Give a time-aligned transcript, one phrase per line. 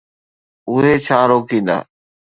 [0.71, 1.77] اهي ڇا روڪيندا؟